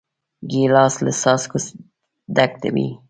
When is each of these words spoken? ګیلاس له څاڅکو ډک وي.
ګیلاس 0.51 0.95
له 1.05 1.11
څاڅکو 1.21 1.57
ډک 2.35 2.53
وي. 2.73 2.87